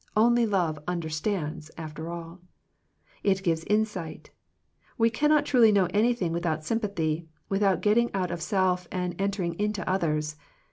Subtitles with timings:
[0.17, 2.41] Only love understands after all.
[3.21, 4.31] It gives insight
[4.97, 9.87] We cannot truly know anything without sympathy, without getting out of self and entering into
[9.87, 10.37] others.